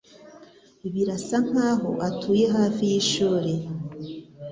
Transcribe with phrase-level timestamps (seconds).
[0.93, 3.51] Birasa nkaho atuye hafi yishuri